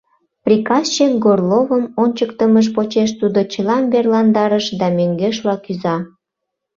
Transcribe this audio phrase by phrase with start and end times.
[0.45, 5.95] Приказчик Горловым ончыктымыж почеш тудо чылам верландарыш да мӧҥгешла кӱза.